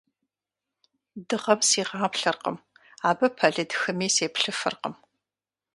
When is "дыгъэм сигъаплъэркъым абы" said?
1.27-3.27